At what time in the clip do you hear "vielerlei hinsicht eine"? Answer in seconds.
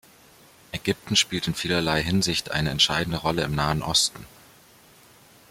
1.53-2.71